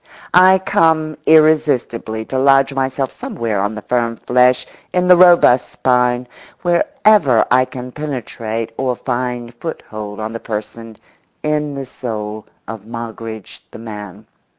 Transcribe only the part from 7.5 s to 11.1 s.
I can penetrate or find foothold on the person,